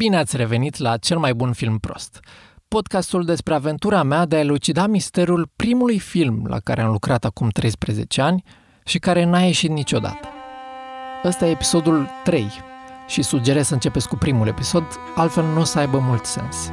[0.00, 2.20] Bine ați revenit la cel mai bun film prost.
[2.68, 7.48] Podcastul despre aventura mea de a elucida misterul primului film la care am lucrat acum
[7.48, 8.42] 13 ani
[8.84, 10.28] și care n-a ieșit niciodată.
[11.24, 12.46] Ăsta e episodul 3
[13.08, 14.84] și sugerez să începeți cu primul episod,
[15.16, 16.70] altfel nu o să aibă mult sens.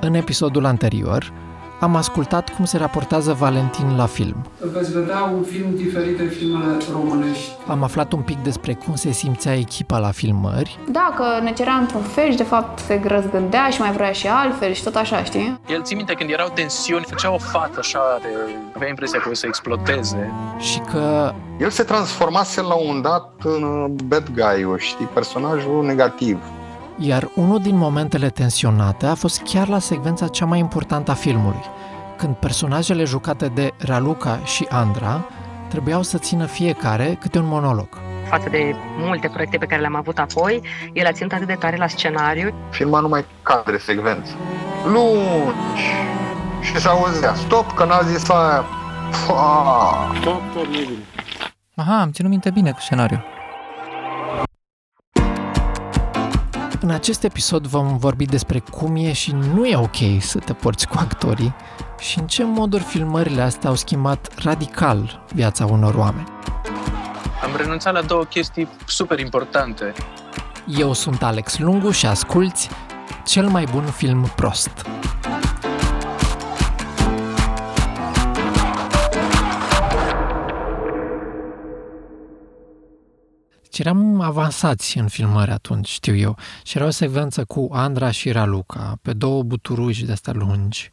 [0.00, 1.32] În episodul anterior,
[1.82, 4.36] am ascultat cum se raportează Valentin la film.
[4.72, 7.50] Veți vedea un film diferit de filmele românești.
[7.66, 11.74] Am aflat un pic despre cum se simțea echipa la filmări Da, că ne cerea
[11.74, 15.24] într-un fel și de fapt se răzgândea și mai vrea și altfel și tot așa,
[15.24, 15.60] știi?
[15.68, 18.28] El ții minte când erau tensiuni, făcea o fată așa de...
[18.74, 20.32] avea impresia că o să explodeze.
[20.58, 25.84] și că El se transformase la un moment dat în uh, bad guy știi, personajul
[25.84, 26.38] negativ.
[26.98, 31.64] Iar unul din momentele tensionate a fost chiar la secvența cea mai importantă a filmului,
[32.16, 35.26] când personajele jucate de Raluca și Andra
[35.68, 37.88] trebuiau să țină fiecare câte un monolog.
[38.28, 41.76] față de multe proiecte pe care le-am avut apoi, el a ținut atât de tare
[41.76, 42.54] la scenariu.
[42.70, 44.32] Filma numai cadre, secvențe.
[44.86, 45.82] Lungi.
[46.60, 48.64] Și se auzea, stop, că n-a zis aia.
[49.10, 50.12] Fa!
[51.74, 53.24] Aha, am ținut minte bine cu scenariul.
[56.82, 60.88] În acest episod vom vorbi despre cum e și nu e ok să te porți
[60.88, 61.54] cu actorii
[61.98, 66.28] și în ce moduri filmările astea au schimbat radical viața unor oameni.
[67.42, 69.92] Am renunțat la două chestii super importante.
[70.66, 72.68] Eu sunt Alex Lungu și asculți
[73.24, 74.86] cel mai bun film prost.
[83.72, 86.36] Deci eram avansați în filmări atunci, știu eu.
[86.62, 90.90] Și era o secvență cu Andra și Raluca, pe două buturuși de astea lungi,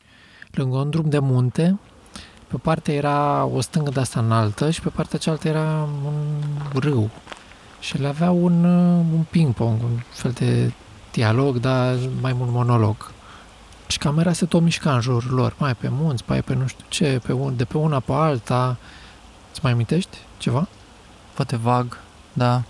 [0.51, 1.79] lângă un drum de munte.
[2.47, 7.09] Pe partea era o stângă de asta înaltă și pe partea cealaltă era un râu.
[7.79, 10.71] Și le avea un, uh, un ping-pong, un fel de
[11.11, 13.11] dialog, dar mai mult monolog.
[13.87, 16.85] Și camera se tot mișca în jurul lor, mai pe munți, mai pe nu știu
[16.89, 18.77] ce, pe un, de pe una pe alta.
[19.51, 20.67] Îți mai amintești ceva?
[21.33, 21.97] Poate vag,
[22.39, 22.61] da.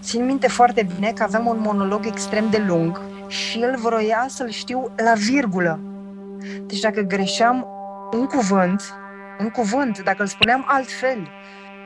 [0.00, 4.50] Țin minte foarte bine că aveam un monolog extrem de lung și el vroia să-l
[4.50, 5.80] știu la virgulă.
[6.66, 7.66] Deci dacă greșeam
[8.12, 8.82] un cuvânt,
[9.40, 11.28] un cuvânt, dacă îl spuneam altfel,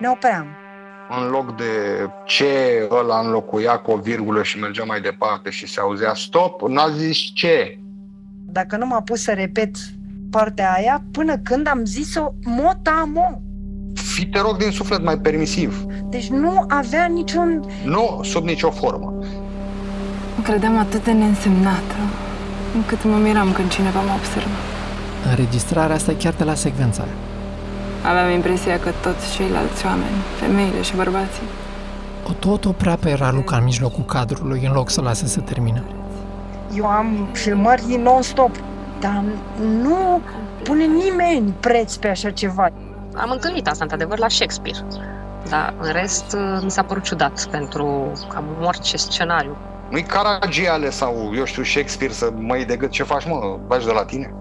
[0.00, 0.46] ne opream.
[1.20, 1.64] În loc de
[2.24, 6.88] ce ăla înlocuia cu o virgulă și mergea mai departe și se auzea stop, n-a
[6.88, 7.78] zis ce.
[8.46, 9.76] Dacă nu m-a pus să repet
[10.30, 13.40] partea aia, până când am zis-o mot-a-mo.
[14.20, 15.84] Fii, te rog, din suflet mai permisiv.
[16.04, 17.64] Deci nu avea niciun...
[17.84, 19.14] Nu sub nicio formă.
[20.36, 21.96] Mă credeam atât de neînsemnată,
[22.74, 24.58] încât mă miram când cineva mă observă.
[25.28, 27.12] Înregistrarea asta e chiar de la secvența aia.
[28.10, 31.48] Aveam impresia că toți ceilalți oameni, femeile și bărbații,
[32.28, 35.82] O tot oprea pe Raluca în mijlocul cadrului în loc să lase să termine.
[36.76, 38.56] Eu am filmări non-stop,
[39.00, 39.24] dar
[39.82, 40.20] nu
[40.62, 42.68] pune nimeni preț pe așa ceva.
[43.20, 44.78] Am întâlnit asta, într-adevăr, la Shakespeare.
[45.48, 49.56] Dar, în rest, mi s-a părut ciudat pentru cam orice scenariu.
[49.90, 53.86] Nu-i Caragiale sau, eu știu, Shakespeare să mă iei de gât ce faci, mă, bagi
[53.86, 54.34] de la tine.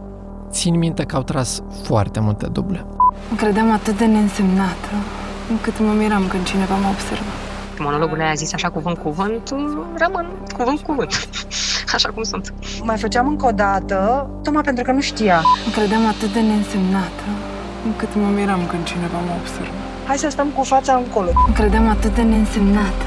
[0.50, 2.86] Țin minte că au tras foarte multe duble.
[3.30, 4.90] mă credeam atât de neînsemnată,
[5.50, 7.32] încât mă miram când cineva mă observă.
[7.80, 9.50] Monologul ăla zis așa cuvânt-cuvânt,
[9.98, 11.30] rămân cuvânt-cuvânt,
[11.96, 12.54] așa cum sunt.
[12.84, 15.42] Mai făceam încă o dată, tocmai pentru că nu știa.
[15.66, 17.24] Mă credeam atât de neînsemnată,
[17.86, 19.74] încât mă miram când cineva mă observă.
[20.08, 21.30] Hai să stăm cu fața încolo.
[21.48, 23.06] Mă credeam atât de neînsemnată,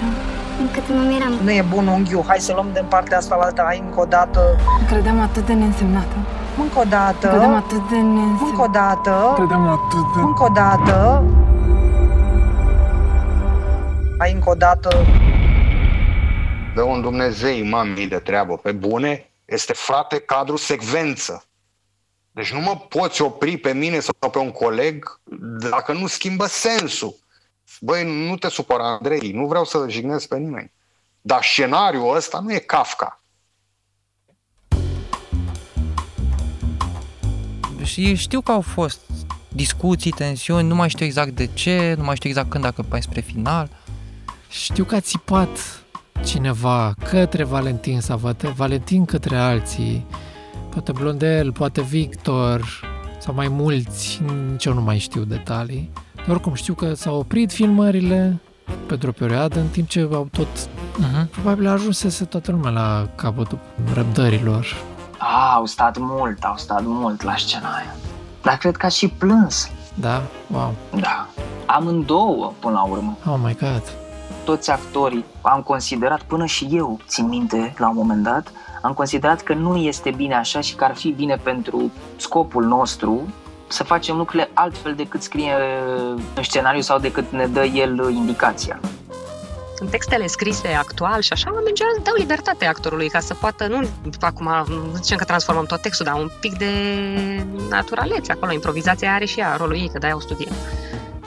[0.60, 1.32] încât mă miram.
[1.44, 4.04] Nu e bun unghiul, hai să luăm din partea asta la alta, hai încă o
[4.04, 4.40] dată.
[4.80, 6.16] mă credeam atât de neînsemnată,
[6.62, 7.26] Încă o dată.
[7.26, 8.70] mă credeam atât de Încă o neînsemnată.
[8.72, 9.32] dată.
[9.36, 10.20] Credeam atât de...
[10.20, 11.22] Încă o dată.
[14.18, 14.88] Hai încă o dată.
[16.74, 21.44] Dă un Dumnezei, mami, de treabă, pe bune, este frate cadru secvență.
[22.32, 25.20] Deci nu mă poți opri pe mine sau pe un coleg
[25.70, 27.16] dacă nu schimbă sensul.
[27.80, 30.72] Băi, nu te supăra, Andrei, nu vreau să jignesc pe nimeni.
[31.20, 33.22] Dar scenariul ăsta nu e Kafka.
[37.82, 39.00] Și știu că au fost
[39.48, 43.02] discuții, tensiuni, nu mai știu exact de ce, nu mai știu exact când, dacă mai
[43.02, 43.68] spre final.
[44.48, 45.82] Știu că a țipat
[46.24, 50.06] cineva către Valentin sau poate Valentin către alții,
[50.72, 52.80] poate Blondel, poate Victor
[53.18, 55.90] sau mai mulți, nici eu nu mai știu detalii.
[56.14, 58.40] Dar oricum știu că s-au oprit filmările
[58.86, 60.46] pentru o perioadă în timp ce au tot...
[60.46, 61.30] Uh-huh.
[61.30, 63.58] Probabil ajunsese toată lumea la capătul
[63.94, 64.66] răbdărilor.
[65.18, 67.94] A, au stat mult, au stat mult la scena aia.
[68.42, 69.70] Dar cred că a și plâns.
[69.94, 70.22] Da?
[70.46, 70.74] Wow.
[71.00, 71.28] Da.
[71.66, 73.16] Amândouă, până la urmă.
[73.26, 73.82] Oh my god.
[74.44, 78.52] toți actorii, am considerat, până și eu țin minte la un moment dat,
[78.82, 83.32] am considerat că nu este bine așa și că ar fi bine pentru scopul nostru
[83.68, 85.54] să facem lucrurile altfel decât scrie
[86.34, 88.80] în scenariu sau decât ne dă el indicația.
[89.78, 93.88] În textele scrise actual și așa, oamenii general dau libertate actorului ca să poată, nu
[94.20, 96.72] acum nu zicem că transformăm tot textul, dar un pic de
[97.70, 98.52] naturalețe acolo.
[98.52, 100.48] Improvizația are și ea rolul ei, că de-aia o studie.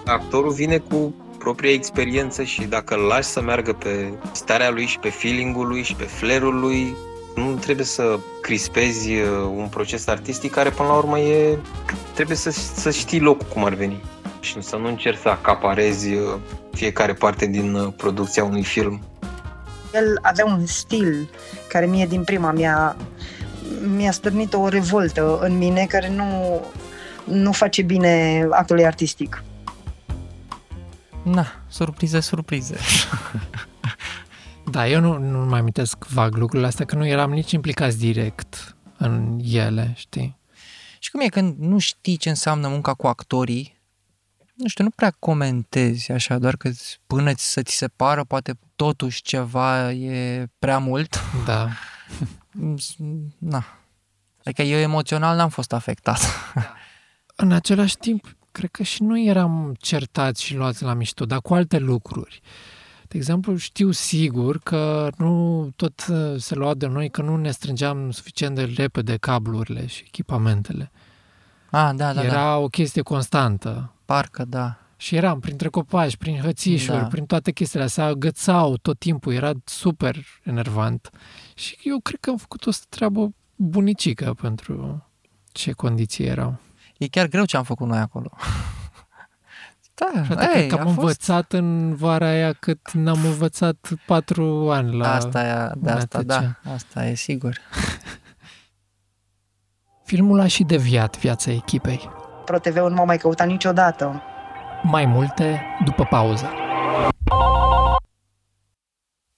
[0.05, 4.99] Actorul vine cu propria experiență și dacă îl lași să meargă pe starea lui și
[4.99, 6.95] pe feeling-ul lui și pe flair-ul lui,
[7.35, 11.57] nu trebuie să crispezi uh, un proces artistic care până la urmă e...
[12.13, 14.03] trebuie să, să știi locul cum ar veni
[14.39, 16.33] și să nu încerci să acaparezi uh,
[16.71, 19.01] fiecare parte din uh, producția unui film.
[19.93, 21.29] El avea un stil
[21.67, 22.95] care mie din prima mi-a,
[23.95, 26.61] mi-a stârnit o revoltă în mine care nu,
[27.23, 29.43] nu face bine actului artistic.
[31.23, 32.75] Na, surprize, surprize.
[34.75, 38.75] Da, eu nu, nu mai amintesc vag lucrurile astea, că nu eram nici implicați direct
[38.97, 40.37] în ele, știi?
[40.99, 43.81] Și cum e când nu știi ce înseamnă munca cu actorii,
[44.53, 46.71] nu știu, nu prea comentezi așa, doar că
[47.07, 51.19] până să ți se pară, poate totuși ceva e prea mult.
[51.45, 51.69] Da.
[53.53, 53.65] Na.
[54.43, 56.19] Adică eu emoțional n-am fost afectat.
[57.35, 61.53] În același timp, cred că și noi eram certați și luați la mișto, dar cu
[61.53, 62.41] alte lucruri.
[63.07, 67.51] De exemplu, știu sigur că nu tot uh, se lua de noi că nu ne
[67.51, 70.91] strângeam suficient de repede cablurile și echipamentele.
[71.71, 72.57] Ah, da, da, Era da.
[72.57, 73.93] o chestie constantă.
[74.05, 74.77] Parcă, da.
[74.97, 77.03] Și eram printre copaci, prin hățișuri, Da.
[77.05, 81.09] prin toate chestiile astea, agățau tot timpul, era super enervant.
[81.55, 85.05] Și eu cred că am făcut o treabă bunicică pentru
[85.51, 86.57] ce condiții erau.
[86.97, 88.29] E chiar greu ce am făcut noi acolo.
[89.95, 90.97] Da, Frate, ei, cred că a am fost...
[90.97, 96.27] învățat în vara aia cât n-am învățat patru ani la Asta e, de asta, MTC.
[96.27, 97.57] da, asta e sigur.
[100.05, 102.09] Filmul a și deviat viața echipei.
[102.45, 104.21] ProTV-ul nu m-a mai căutat niciodată.
[104.83, 106.49] Mai multe după pauză.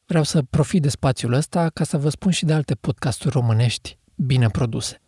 [0.05, 3.97] Vreau să profit de spațiul ăsta ca să vă spun și de alte podcasturi românești
[4.15, 5.01] bine produse.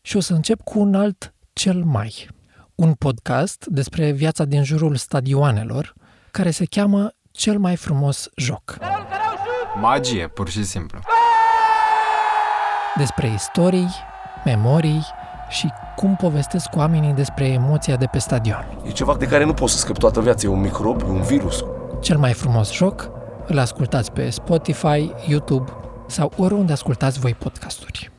[0.00, 2.28] Și o să încep cu un alt cel mai.
[2.76, 5.94] Un podcast despre viața din jurul stadioanelor,
[6.30, 8.76] care se cheamă Cel mai frumos joc.
[9.80, 10.98] Magie, pur și simplu.
[12.96, 13.88] Despre istorii,
[14.44, 15.06] memorii
[15.48, 18.80] și cum povestesc oamenii despre emoția de pe stadion.
[18.84, 21.22] E ceva de care nu poți să scapi toată viața, e un microb, e un
[21.22, 21.64] virus.
[22.00, 23.10] Cel mai frumos joc
[23.46, 25.72] îl ascultați pe Spotify, YouTube
[26.06, 28.10] sau oriunde ascultați voi podcasturi.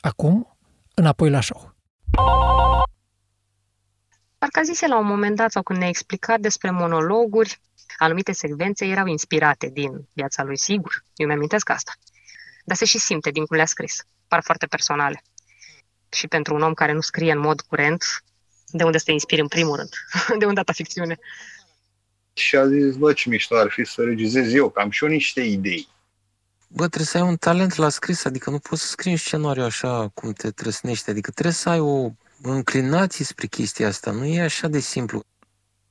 [0.00, 0.56] Acum,
[0.94, 1.73] înapoi la show.
[4.44, 7.60] Parcă a zise la un moment dat, sau când ne-a explicat despre monologuri,
[7.98, 11.04] anumite secvențe erau inspirate din viața lui, sigur.
[11.14, 11.92] Eu mi-amintesc asta.
[12.64, 14.06] Dar se și simte din cum le-a scris.
[14.28, 15.22] Par foarte personale.
[16.08, 18.04] Și pentru un om care nu scrie în mod curent,
[18.66, 19.90] de unde să te inspiri în primul rând?
[20.38, 21.18] De unde data ficțiune?
[22.32, 25.10] Și a zis, bă, ce mișto ar fi să regizez eu, că am și eu
[25.10, 25.88] niște idei.
[26.68, 29.62] Bă, trebuie să ai un talent la scris, adică nu poți să scrii un scenariu
[29.62, 32.10] așa cum te trăsnești, adică trebuie să ai o
[32.50, 35.22] înclinație spre chestia asta, nu e așa de simplu.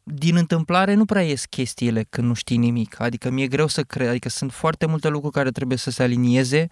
[0.04, 4.08] Din întâmplare nu prea ies chestiile când nu știi nimic, adică mi-e greu să cred,
[4.08, 6.68] adică sunt foarte multe lucruri care trebuie să se alinieze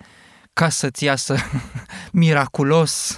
[0.53, 1.35] ca să-ți iasă
[2.11, 3.17] miraculos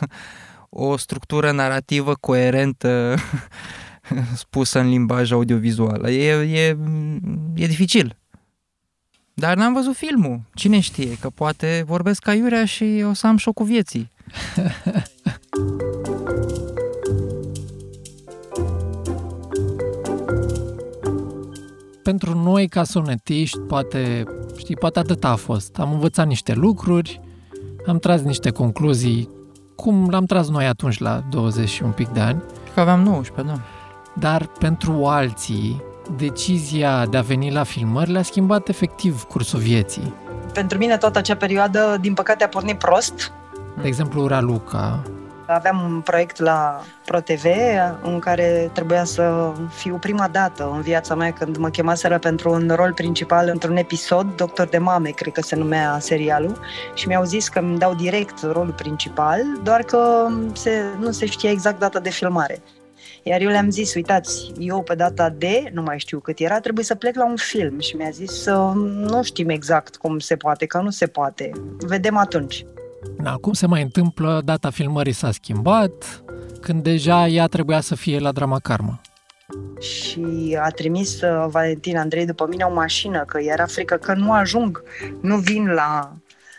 [0.69, 3.15] o structură narrativă coerentă
[4.35, 6.05] spusă în limbaj audiovizual.
[6.05, 6.77] E, e,
[7.55, 8.17] e dificil.
[9.33, 10.41] Dar n-am văzut filmul.
[10.53, 14.11] Cine știe, că poate vorbesc ca Iurea și o să am șocul vieții.
[22.03, 24.23] Pentru noi, ca sonetiști, poate,
[24.57, 25.77] știi, poate atât a fost.
[25.79, 27.21] Am învățat niște lucruri,
[27.87, 29.29] am tras niște concluzii,
[29.75, 32.43] cum l-am tras noi atunci la 20 și un pic de ani.
[32.73, 33.61] Că aveam 19, da.
[34.19, 35.81] Dar pentru alții,
[36.17, 40.13] decizia de a veni la filmări le-a schimbat efectiv cursul vieții.
[40.53, 43.31] Pentru mine toată acea perioadă, din păcate, a pornit prost.
[43.81, 45.03] De exemplu, Raluca,
[45.45, 47.45] Aveam un proiect la ProTV
[48.01, 52.71] în care trebuia să fiu prima dată în viața mea când mă chemaseră pentru un
[52.75, 56.59] rol principal într-un episod, Doctor de Mame, cred că se numea serialul,
[56.93, 61.49] și mi-au zis că îmi dau direct rolul principal, doar că se, nu se știa
[61.49, 62.61] exact data de filmare.
[63.23, 66.85] Iar eu le-am zis, uitați, eu pe data de, nu mai știu cât era, trebuie
[66.85, 68.45] să plec la un film și mi-a zis,
[68.83, 72.65] nu știm exact cum se poate, că nu se poate, vedem atunci.
[73.17, 76.23] Na, cum se mai întâmplă, data filmării s-a schimbat,
[76.61, 79.01] când deja ea trebuia să fie la Drama Karma.
[79.79, 84.31] și a trimis uh, Valentin Andrei după mine o mașină, că era frică că nu
[84.31, 84.83] ajung,
[85.21, 86.13] nu vin la,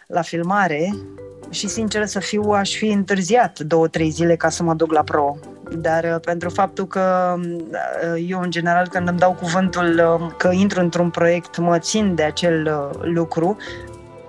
[0.07, 0.95] la filmare
[1.51, 5.03] și sincer să fiu, aș fi întârziat două, trei zile ca să mă duc la
[5.03, 5.37] pro.
[5.79, 10.03] Dar uh, pentru faptul că uh, eu, în general, când îmi dau cuvântul
[10.39, 13.57] că intru într-un proiect, mă țin de acel lucru.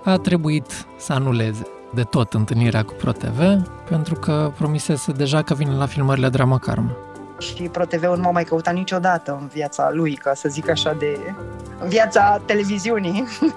[0.04, 5.74] A trebuit să anuleze de tot întâlnirea cu ProTV, pentru că promisese deja că vine
[5.74, 6.96] la filmările Drama Karma
[7.38, 11.34] și ProTV-ul nu m-a mai căutat niciodată în viața lui, ca să zic așa, de
[11.80, 13.24] în viața televiziunii.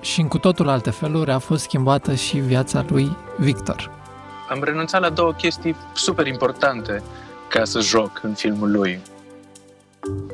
[0.00, 3.90] și în cu totul alte feluri a fost schimbată și viața lui Victor.
[4.50, 7.02] Am renunțat la două chestii super importante
[7.48, 9.00] ca să joc în filmul lui.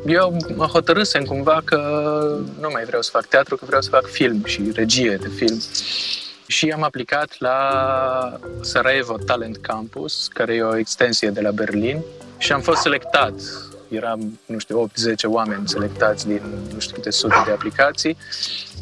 [0.06, 1.78] Eu mă hotărâsem cumva că
[2.60, 5.60] nu mai vreau să fac teatru, că vreau să fac film și regie de film
[6.46, 12.02] și am aplicat la Sarajevo Talent Campus, care e o extensie de la Berlin
[12.38, 13.32] și am fost selectat.
[13.88, 14.90] Eram, nu știu, 8-10
[15.24, 18.16] oameni selectați din nu știu câte sute de aplicații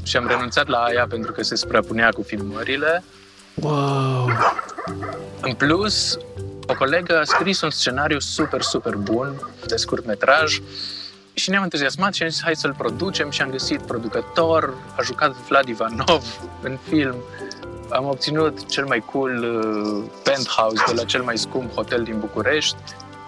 [0.02, 3.04] și am renunțat la aia pentru că se suprapunea cu filmările.
[3.54, 4.30] Wow!
[5.40, 6.18] În plus,
[6.70, 9.34] o colegă a scris un scenariu super, super bun
[9.66, 10.60] de scurt metraj
[11.32, 15.36] și ne-am entuziasmat și am zis hai să-l producem și am găsit producător, a jucat
[15.48, 16.24] Vlad Ivanov
[16.62, 17.16] în film
[17.90, 22.76] am obținut cel mai cool uh, penthouse de la cel mai scump hotel din București.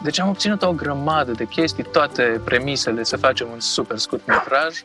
[0.03, 4.83] Deci am obținut o grămadă de chestii, toate premisele să facem un super scurt metraj.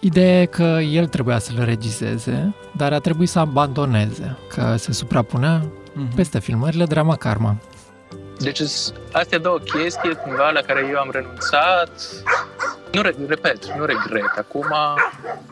[0.00, 4.92] Ideea e că el trebuia să le regizeze, dar a trebuit să abandoneze, că se
[4.92, 6.14] suprapunea mm-hmm.
[6.14, 7.56] peste filmările Drama Karma.
[8.38, 8.60] Deci
[9.12, 11.90] astea două chestii cumva la care eu am renunțat.
[12.92, 14.66] Nu, repet, nu regret acum,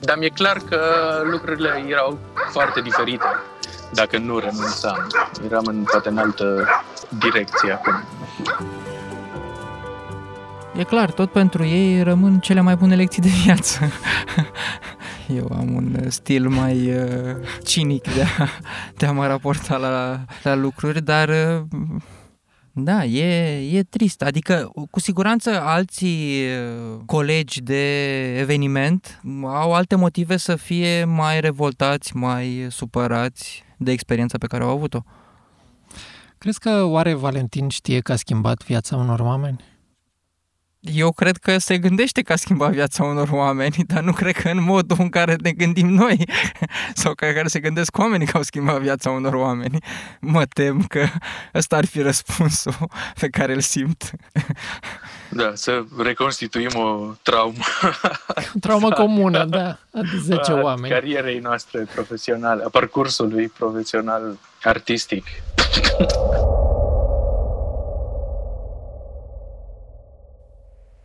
[0.00, 0.80] dar mi-e clar că
[1.24, 2.18] lucrurile erau
[2.50, 3.24] foarte diferite
[3.92, 5.06] dacă nu renunțam.
[5.44, 6.68] Eram în, poate în altă
[7.18, 7.94] direcție acum.
[10.76, 13.78] E clar, tot pentru ei rămân cele mai bune lecții de viață.
[15.38, 18.48] Eu am un stil mai uh, cinic de a,
[18.96, 21.62] de a mă raporta la, la lucruri, dar uh,
[22.74, 24.22] da, e, e trist.
[24.22, 27.84] Adică, cu siguranță, alții uh, colegi de
[28.38, 34.70] eveniment au alte motive să fie mai revoltați, mai supărați de experiența pe care au
[34.70, 35.02] avut-o.
[36.38, 39.71] Crezi că oare Valentin știe că a schimbat viața unor oameni?
[40.90, 44.48] Eu cred că se gândește că a schimbat viața unor oameni, dar nu cred că
[44.48, 46.28] în modul în care ne gândim noi
[46.94, 49.78] sau ca care se gândesc oamenii că au schimbat viața unor oameni.
[50.20, 51.06] Mă tem că
[51.54, 52.74] ăsta ar fi răspunsul
[53.20, 54.10] pe care îl simt.
[55.28, 57.64] Da, să reconstituim o traumă.
[58.60, 60.92] Traumă comună, da, de 10 a oameni.
[60.92, 65.24] carierei noastre profesionale, a parcursului profesional artistic.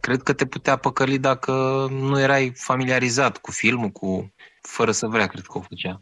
[0.08, 1.52] Cred că te putea păcăli dacă
[1.92, 6.02] nu erai familiarizat cu filmul, cu fără să vrea, cred că o făcea.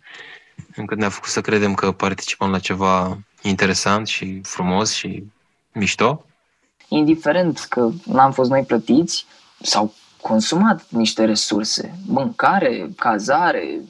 [0.76, 5.24] Încă ne-a făcut să credem că participăm la ceva interesant și frumos și
[5.74, 6.26] mișto.
[6.88, 9.26] Indiferent că n-am fost noi plătiți,
[9.62, 13.82] s-au consumat niște resurse, mâncare, cazare,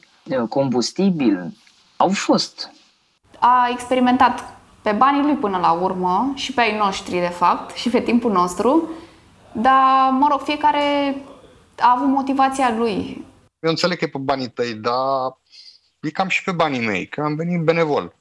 [0.50, 1.54] combustibil,
[1.98, 2.72] au fost.
[3.40, 7.90] A experimentat pe banii lui până la urmă și pe ai noștri, de fapt, și
[7.90, 8.90] pe timpul nostru,
[9.56, 11.16] dar, mă rog, fiecare
[11.80, 13.26] a avut motivația lui.
[13.60, 15.38] Eu înțeleg că e pe banii tăi, dar
[16.00, 18.16] e cam și pe banii mei, că am venit benevol.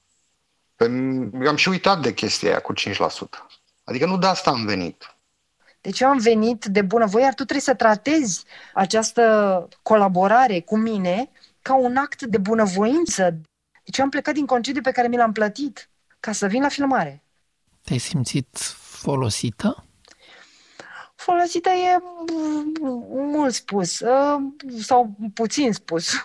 [1.41, 2.77] Eu am și uitat de chestia aia cu 5%.
[3.85, 5.17] Adică nu de asta am venit.
[5.81, 11.31] Deci eu am venit de bunăvoie, iar tu trebuie să tratezi această colaborare cu mine
[11.63, 13.31] ca un act de bunăvoință.
[13.85, 15.89] Deci eu am plecat din concediu pe care mi l-am plătit
[16.21, 17.23] ca să vin la filmare.
[17.83, 19.85] Te-ai simțit folosită?
[21.15, 22.03] Folosită e
[23.33, 24.39] mult spus ă,
[24.79, 26.13] sau puțin spus.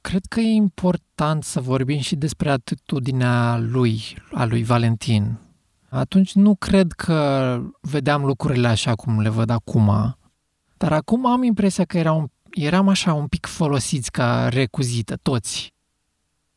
[0.00, 4.02] Cred că e important să vorbim și despre atitudinea lui,
[4.32, 5.38] a lui Valentin.
[5.88, 10.16] Atunci nu cred că vedeam lucrurile așa cum le văd acum,
[10.76, 15.72] dar acum am impresia că era un, eram așa un pic folosiți ca recuzită, toți.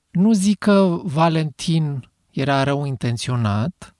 [0.09, 3.95] Nu zic că Valentin era rău intenționat,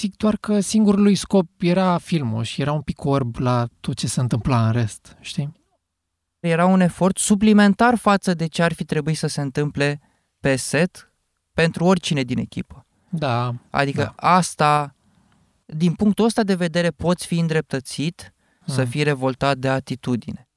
[0.00, 3.96] zic doar că singurul lui scop era filmul și era un pic orb la tot
[3.96, 5.52] ce se întâmpla în rest, știi?
[6.40, 10.00] Era un efort suplimentar față de ce ar fi trebuit să se întâmple
[10.40, 11.12] pe set
[11.52, 12.86] pentru oricine din echipă.
[13.08, 13.54] Da.
[13.70, 14.28] Adică da.
[14.34, 14.94] asta,
[15.66, 18.74] din punctul ăsta de vedere, poți fi îndreptățit hmm.
[18.74, 20.48] să fii revoltat de atitudine.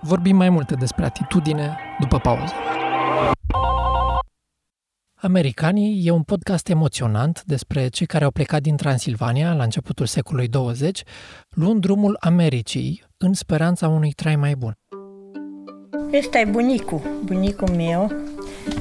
[0.00, 2.52] Vorbim mai multe despre atitudine după pauză.
[5.26, 10.48] Americanii e un podcast emoționant despre cei care au plecat din Transilvania la începutul secolului
[10.48, 11.02] 20,
[11.50, 14.74] luând drumul Americii în speranța unui trai mai bun.
[16.18, 18.12] Ăsta e bunicul, bunicul meu.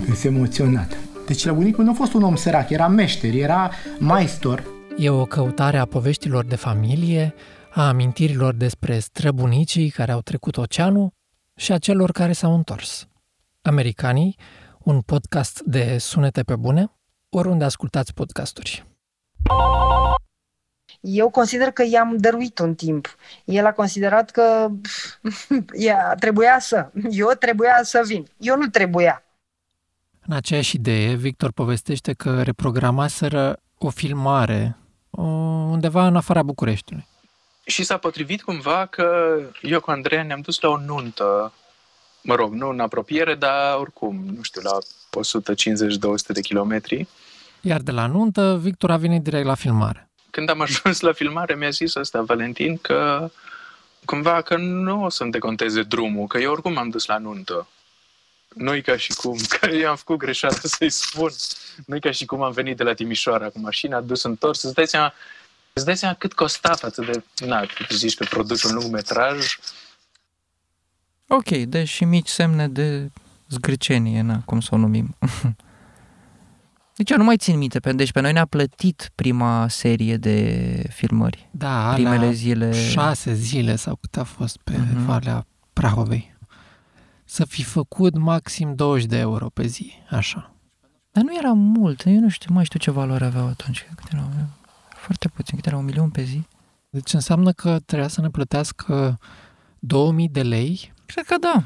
[0.04, 0.98] Sunt emoționat.
[1.26, 4.64] Deci la bunicul nu a fost un om sărac, era meșter, era maestor.
[4.98, 7.34] E o căutare a poveștilor de familie,
[7.74, 11.12] a amintirilor despre străbunicii care au trecut oceanul
[11.56, 13.08] și a celor care s-au întors.
[13.62, 14.36] Americanii,
[14.86, 16.92] un podcast de sunete pe bune,
[17.30, 18.86] oriunde ascultați podcasturi.
[21.00, 23.16] Eu consider că i-am dăruit un timp.
[23.46, 24.70] El a considerat că
[25.74, 26.92] ea, trebuia să.
[27.10, 28.28] Eu trebuia să vin.
[28.38, 29.24] Eu nu trebuia.
[30.28, 34.78] În aceeași idee, Victor povestește că reprogramaseră o filmare
[35.10, 37.08] undeva în afara Bucureștiului.
[37.66, 41.54] Și s-a potrivit cumva că eu cu Andreea ne-am dus la o nuntă,
[42.26, 47.08] mă rog, nu în apropiere, dar oricum, nu știu, la 150-200 de kilometri.
[47.62, 50.10] Iar de la nuntă, Victor a venit direct la filmare.
[50.30, 53.32] Când am ajuns la filmare, mi-a zis ăsta, Valentin, că
[54.06, 57.68] cumva că nu o să-mi deconteze drumul, că eu oricum am dus la nuntă.
[58.56, 61.32] nu ca și cum, că eu am făcut greșeală să-i spun.
[61.86, 64.88] nu ca și cum am venit de la Timișoara cu mașina, dus întors, îți dai
[64.88, 65.14] seama,
[65.74, 69.58] îți dai seama cât costa față de, na, tu zici că produci un lung metraj.
[71.28, 73.12] Ok, deci și mici semne de
[73.50, 75.16] zgârcenie, na, cum să o numim.
[76.96, 80.90] Deci eu nu mai țin minte, pentru deci pe noi ne-a plătit prima serie de
[80.90, 81.50] filmări.
[81.52, 82.90] Da, primele zile.
[82.90, 85.06] șase zile sau cât a fost pe uh-huh.
[85.06, 86.38] Valea Prahovei.
[87.26, 90.56] Să fi făcut maxim 20 de euro pe zi, așa.
[91.12, 93.88] Dar nu era mult, eu nu știu, mai știu ce valoare aveau atunci.
[93.96, 94.30] Cât erau?
[94.96, 96.48] Foarte puțin, cât era un milion pe zi?
[96.90, 99.20] Deci înseamnă că trebuia să ne plătească
[99.80, 100.94] 2000 de lei?
[101.06, 101.64] Cred că da.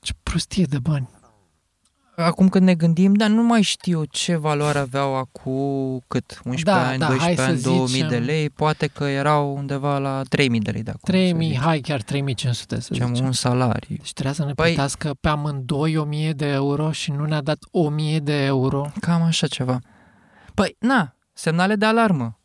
[0.00, 1.08] Ce prostie de bani
[2.16, 6.88] acum când ne gândim, dar nu mai știu ce valoare aveau acum cât, 11 da,
[6.88, 8.08] ani, da, 12 ani, 2000 zicem...
[8.08, 11.02] de lei, poate că erau undeva la 3000 de lei de acum.
[11.04, 13.24] 3000, hai chiar 3500 să zicem.
[13.24, 13.96] un salariu.
[13.96, 14.66] Deci trebuia să ne păi...
[14.66, 18.90] plătească pe amândoi 1000 de euro și nu ne-a dat 1000 de euro.
[19.00, 19.78] Cam așa ceva.
[20.54, 22.38] Păi, na, semnale de alarmă.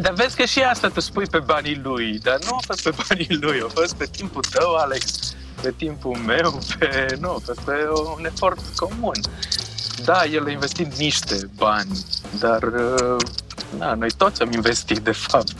[0.00, 2.94] Dar vezi că și asta tu spui pe banii lui, dar nu a fost pe
[3.08, 7.60] banii lui, a fost pe timpul tău, Alex, pe timpul meu, pe, nu, a fost
[7.60, 7.72] pe
[8.16, 9.20] un efort comun.
[10.04, 12.04] Da, el a investit niște bani,
[12.38, 12.62] dar
[13.78, 15.54] na, noi toți am investit, de fapt.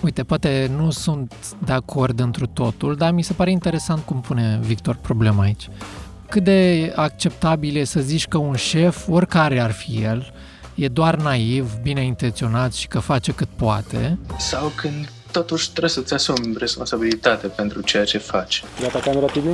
[0.00, 4.58] Uite, poate nu sunt de acord întru totul, dar mi se pare interesant cum pune
[4.62, 5.68] Victor problema aici.
[6.28, 10.32] Cât de acceptabil e să zici că un șef, oricare ar fi el,
[10.80, 14.18] e doar naiv, bine intenționat și că face cât poate.
[14.38, 18.64] Sau când totuși trebuie să-ți asumi responsabilitate pentru ceea ce faci.
[18.80, 19.46] Gata camera TV?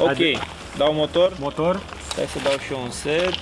[0.00, 0.40] Ok,
[0.76, 1.36] dau motor.
[1.40, 1.80] Motor.
[2.10, 3.34] Stai să dau și eu un set.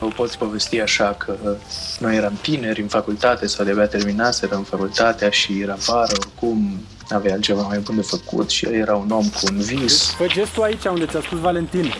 [0.00, 1.56] O poți povesti așa că
[1.98, 7.32] noi eram tineri în facultate sau de-abia terminaseră în facultatea și era vară, oricum avea
[7.32, 10.10] altceva mai bun de făcut și el era un om cu un vis.
[10.10, 11.92] Fă gestul aici unde ți-a spus Valentin.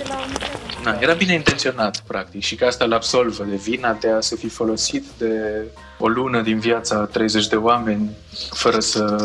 [0.85, 4.37] Na, era bine intenționat, practic, și că asta îl absolvă de vina de a se
[4.37, 5.65] fi folosit de
[5.99, 8.11] o lună din viața 30 de oameni
[8.51, 9.17] fără să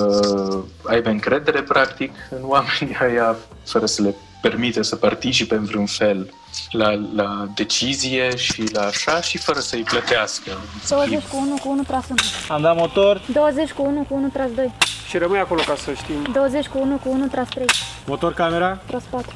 [0.83, 6.33] aibă încredere, practic, în oamenii aia, fără să le permite să participe în vreun fel
[6.71, 10.51] la, la decizie și la așa și fără să-i plătească.
[10.89, 12.15] 20 cu 1 cu 1 tras 1.
[12.49, 13.21] Am dat motor.
[13.33, 14.71] 20 cu 1 cu 1 tras 2.
[15.09, 16.27] Și rămâi acolo ca să știm.
[16.33, 17.65] 20 cu 1 cu 1 tras 3.
[18.05, 18.79] Motor camera.
[18.87, 19.31] Tras 4.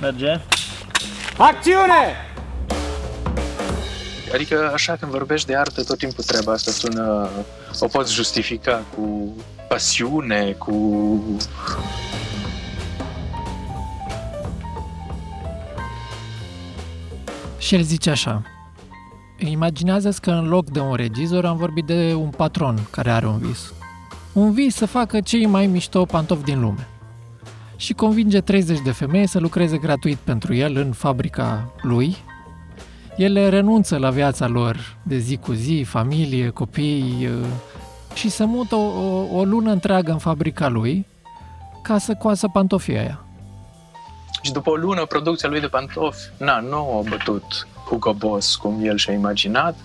[0.00, 0.40] Merge.
[1.36, 2.32] Acțiune!
[4.34, 7.28] Adică așa când vorbești de artă, tot timpul treaba asta sună,
[7.80, 9.34] o poți justifica cu
[9.68, 11.22] pasiune, cu
[17.58, 18.42] Și el zice așa,
[19.38, 23.38] imaginează că în loc de un regizor am vorbit de un patron care are un
[23.38, 23.72] vis.
[24.32, 26.88] Un vis să facă cei mai mișto pantofi din lume.
[27.76, 32.16] Și convinge 30 de femei să lucreze gratuit pentru el în fabrica lui.
[33.16, 37.28] Ele renunță la viața lor de zi cu zi, familie, copii
[38.14, 41.06] și se mută o, o, o lună întreagă în fabrica lui
[41.82, 43.24] ca să coasă pantofii aia.
[44.42, 48.80] Și după o lună, producția lui de pantofi, na, nu a bătut Hugo Boss cum
[48.82, 49.76] el și-a imaginat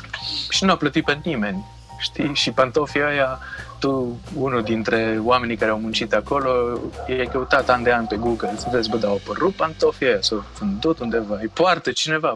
[0.50, 1.66] și nu a plătit pe nimeni.
[2.00, 2.34] Știi?
[2.34, 3.40] Și pantofii aia,
[3.80, 8.54] tu, unul dintre oamenii care au muncit acolo, i-ai căutat an de an pe Google
[8.58, 12.34] să vezi, bă, dar au apărut pantofii aia, s-au vândut undeva, îi poartă cineva.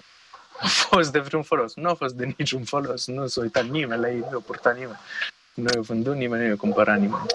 [0.60, 1.76] A fost de vreun folos.
[1.76, 3.08] Nu a fost de niciun folos.
[3.08, 5.00] Nu s-a uitat nimeni la ei, nu a purtat nimeni.
[5.54, 7.26] Nu i-a vândut nimeni, nu i-a cumpărat nimeni.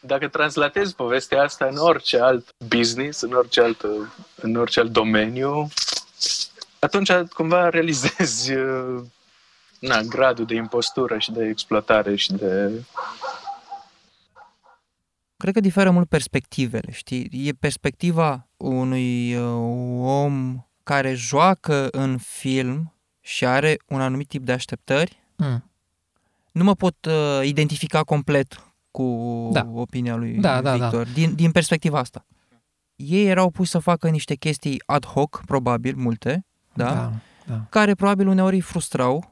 [0.00, 3.84] dacă translatezi povestea asta în orice alt business, în orice alt,
[4.34, 5.68] în orice alt domeniu,
[6.78, 9.00] atunci cumva realizezi uh,
[9.80, 12.82] na, gradul de impostură și de exploatare și de...
[15.36, 17.28] Cred că diferă mult perspectivele, știi?
[17.32, 24.52] E perspectiva unui uh, om care joacă în film și are un anumit tip de
[24.52, 25.22] așteptări.
[25.36, 25.70] Mm.
[26.52, 29.66] Nu mă pot uh, identifica complet cu Da.
[29.72, 30.88] opinia lui Da, da, da.
[30.88, 32.26] Victor, Din, din perspectiva asta.
[32.96, 36.84] Ei erau puși să facă niște chestii ad hoc, probabil, multe, da?
[36.94, 37.12] Da,
[37.46, 37.66] da.
[37.68, 39.29] care probabil uneori îi frustrau.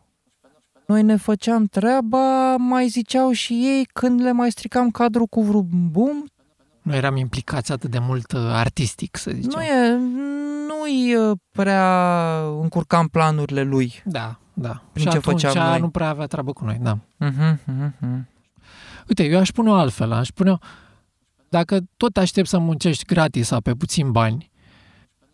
[0.88, 5.88] Noi ne făceam treaba, mai ziceau și ei când le mai stricam cadrul cu vreun
[5.90, 6.26] bum.
[6.82, 9.50] Nu eram implicați atât de mult uh, artistic, să zicem.
[9.54, 9.96] Nu e,
[10.66, 14.02] nu-i uh, prea încurcam planurile lui.
[14.04, 14.82] Da, da.
[14.92, 15.80] Prin și ce atunci făceam noi.
[15.80, 16.98] nu prea avea treabă cu noi, da.
[17.16, 18.28] Mhm, mhm, mhm.
[19.08, 20.58] Uite, eu aș pune-o altfel, aș pune
[21.48, 24.50] dacă tot aștept să muncești gratis sau pe puțin bani,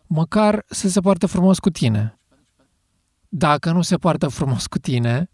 [0.07, 2.19] măcar să se poartă frumos cu tine.
[3.29, 5.29] Dacă nu se poartă frumos cu tine,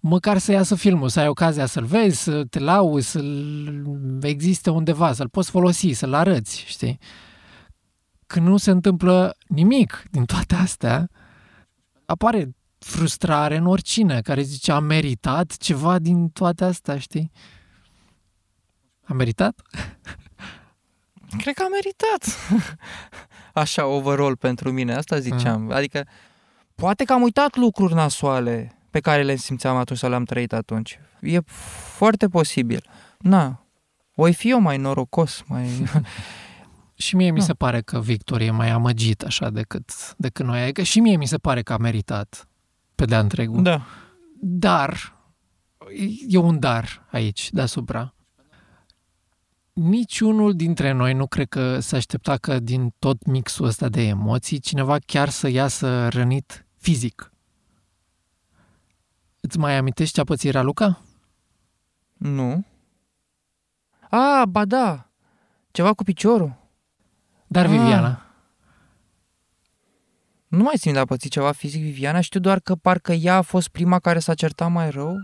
[0.00, 3.84] măcar să iasă filmul, să ai ocazia să-l vezi, să te lauzi, să-l
[4.20, 6.98] existe undeva, să-l poți folosi, să-l arăți, știi?
[8.26, 11.10] Când nu se întâmplă nimic din toate astea,
[12.04, 17.30] apare frustrare în oricine care zice a meritat ceva din toate astea, știi?
[19.02, 19.60] A meritat?
[21.42, 22.38] Cred că a meritat.
[23.62, 25.62] Așa, overall pentru mine, asta ziceam.
[25.62, 25.70] Mm.
[25.70, 26.06] Adică,
[26.74, 30.98] poate că am uitat lucruri nasoale pe care le simțeam atunci sau le-am trăit atunci.
[31.20, 32.84] E foarte posibil.
[33.18, 33.66] Na,
[34.14, 35.68] voi fi eu mai norocos, mai...
[36.94, 37.44] Și mie mi Da.
[37.44, 40.60] se pare că Victor e mai amăgit așa decât, decât noi.
[40.62, 42.48] Adică și mie mi se pare că a meritat
[42.94, 43.62] pe de-a întregul.
[43.62, 43.86] Da.
[44.40, 45.16] Dar,
[46.28, 48.14] e un dar aici, deasupra.
[49.72, 54.58] Niciunul dintre noi nu cred că se aștepta că din tot mixul ăsta de emoții
[54.58, 57.32] cineva chiar să iasă rănit fizic.
[59.40, 61.00] Îți mai amintești ce a pățit Raluca?
[62.16, 62.64] Nu.
[64.10, 65.06] A, ba da,
[65.70, 66.54] ceva cu piciorul.
[67.46, 67.70] Dar Ah.
[67.70, 68.24] Viviana.
[70.48, 73.42] Nu mai țin de a pățit ceva fizic Viviana, știu doar că parcă ea a
[73.42, 75.16] fost prima care s-a certat mai rău.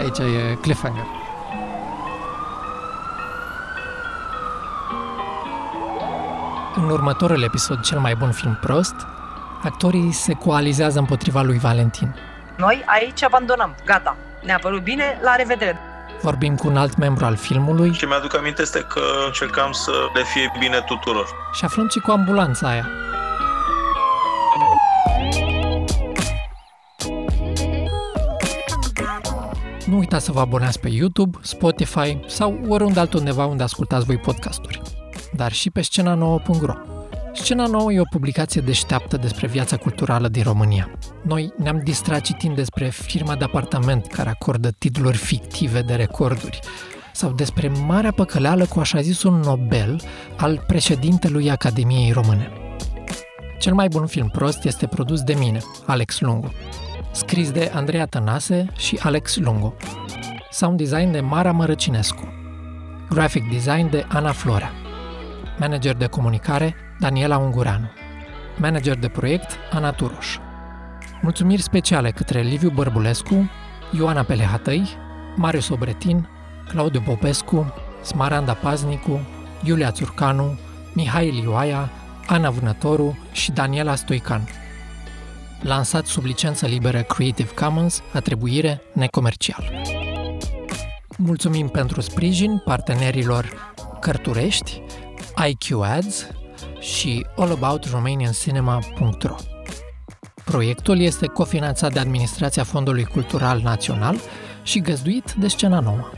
[0.00, 1.04] Aici e cliffhanger.
[6.74, 8.94] În următorul episod, cel mai bun film prost,
[9.62, 12.14] actorii se coalizează împotriva lui Valentin.
[12.56, 13.74] Noi aici abandonăm.
[13.84, 14.16] Gata.
[14.42, 15.78] Ne-a părut bine, la revedere.
[16.22, 20.22] Vorbim cu un alt membru al filmului Ce mi-aduc aminte este că încercam să le
[20.22, 21.26] fie bine tuturor.
[21.52, 22.88] și aflăm și cu ambulanța aia.
[30.12, 34.80] Uitați să vă abonați pe YouTube, Spotify sau oriunde altundeva unde ascultați voi podcasturi.
[35.32, 36.74] Dar și pe scena nouă.ro.
[37.32, 40.90] Scena nouă e o publicație deșteaptă despre viața culturală din România.
[41.22, 46.60] Noi ne-am distrat citind despre firma de apartament care acordă titluri fictive de recorduri
[47.12, 50.00] sau despre marea păcăleală cu așa zisul Nobel
[50.36, 52.52] al președintelui Academiei Române.
[53.58, 56.52] Cel mai bun film prost este produs de mine, Alex Lungu.
[57.12, 59.76] Scris de Andreea Tănase și Alex Lungu.
[60.50, 62.32] Sound design de Mara Mărăcinescu.
[63.08, 64.72] Graphic design de Ana Florea.
[65.58, 67.90] Manager de comunicare Daniela Ungureanu.
[68.56, 70.38] Manager de proiect Ana Turoș.
[71.22, 73.50] Mulțumiri speciale către Liviu Bărbulescu,
[73.92, 74.88] Ioana Pelehatăi,
[75.36, 76.28] Marius Obretin,
[76.68, 79.20] Claudiu Popescu, Smaranda Paznicu,
[79.62, 80.58] Iulia Țurcanu,
[80.92, 81.90] Mihai Lioaia,
[82.26, 84.48] Ana Vânătoru și Daniela Stoican.
[85.62, 89.82] Lansat sub licență liberă Creative Commons, atribuire necomercial.
[91.18, 94.82] Mulțumim pentru sprijin partenerilor Cărturești,
[95.48, 96.26] IQ Ads
[96.80, 99.34] și allaboutRomanianCinema.ro.
[100.44, 104.16] Proiectul este cofinanțat de Administrația Fondului Cultural Național
[104.62, 106.10] și găzduit de Scena Nouă.